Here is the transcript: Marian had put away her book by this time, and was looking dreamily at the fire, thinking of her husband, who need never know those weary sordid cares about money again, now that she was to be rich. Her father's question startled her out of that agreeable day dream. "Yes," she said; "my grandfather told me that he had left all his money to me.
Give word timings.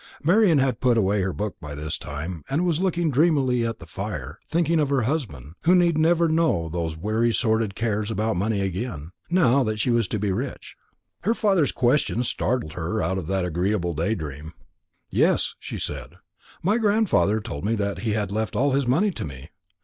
Marian 0.23 0.57
had 0.57 0.79
put 0.79 0.97
away 0.97 1.21
her 1.21 1.31
book 1.31 1.57
by 1.61 1.75
this 1.75 1.95
time, 1.95 2.43
and 2.49 2.65
was 2.65 2.81
looking 2.81 3.11
dreamily 3.11 3.63
at 3.63 3.77
the 3.77 3.85
fire, 3.85 4.39
thinking 4.47 4.79
of 4.79 4.89
her 4.89 5.03
husband, 5.03 5.53
who 5.61 5.75
need 5.75 5.95
never 5.95 6.27
know 6.27 6.69
those 6.69 6.97
weary 6.97 7.31
sordid 7.31 7.75
cares 7.75 8.09
about 8.09 8.35
money 8.35 8.61
again, 8.61 9.11
now 9.29 9.63
that 9.63 9.79
she 9.79 9.91
was 9.91 10.07
to 10.07 10.17
be 10.17 10.31
rich. 10.31 10.75
Her 11.19 11.35
father's 11.35 11.71
question 11.71 12.23
startled 12.23 12.73
her 12.73 13.03
out 13.03 13.19
of 13.19 13.27
that 13.27 13.45
agreeable 13.45 13.93
day 13.93 14.15
dream. 14.15 14.53
"Yes," 15.11 15.53
she 15.59 15.77
said; 15.77 16.15
"my 16.63 16.79
grandfather 16.79 17.39
told 17.39 17.63
me 17.63 17.75
that 17.75 17.99
he 17.99 18.13
had 18.13 18.31
left 18.31 18.55
all 18.55 18.71
his 18.71 18.87
money 18.87 19.11
to 19.11 19.23
me. 19.23 19.51